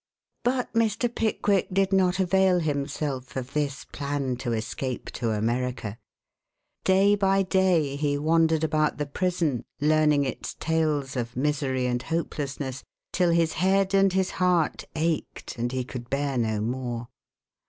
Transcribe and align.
But 0.43 0.73
Mr. 0.73 1.13
Pickwick 1.13 1.67
did 1.71 1.93
not 1.93 2.19
avail 2.19 2.57
himself 2.57 3.35
of 3.35 3.53
this 3.53 3.85
plan 3.85 4.35
to 4.37 4.51
escape 4.51 5.11
to 5.11 5.29
America. 5.29 5.99
Day 6.83 7.13
by 7.13 7.43
day 7.43 7.95
he 7.97 8.17
wandered 8.17 8.63
about 8.63 8.97
the 8.97 9.05
prison, 9.05 9.63
learning 9.79 10.23
its 10.25 10.55
tales 10.55 11.15
of 11.15 11.35
misery 11.37 11.85
and 11.85 12.01
hopelessness, 12.01 12.83
till 13.13 13.29
his 13.29 13.53
head 13.53 13.93
and 13.93 14.11
his 14.11 14.31
heart 14.31 14.85
ached 14.95 15.59
and 15.59 15.71
he 15.71 15.83
could 15.83 16.09
bear 16.09 16.35
no 16.35 16.61
more. 16.61 17.09